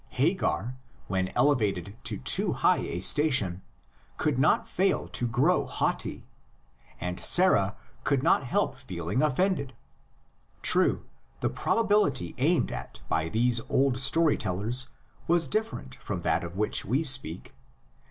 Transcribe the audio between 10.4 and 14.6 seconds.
True, the probability aimed at by these old story